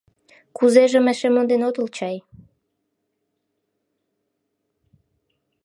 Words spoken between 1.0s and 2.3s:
эше монден отыл чай.